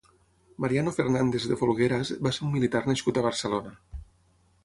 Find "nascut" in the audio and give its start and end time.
2.91-3.19